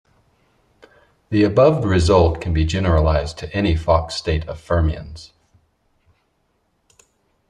The 1.29 1.43
above 1.43 1.85
result 1.85 2.41
can 2.41 2.55
be 2.55 2.65
generalized 2.65 3.37
to 3.37 3.55
any 3.55 3.75
Fock 3.75 4.09
state 4.09 4.47
of 4.47 4.59
fermions. 4.59 5.29